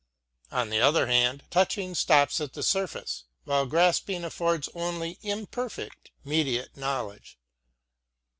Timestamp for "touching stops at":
1.51-2.53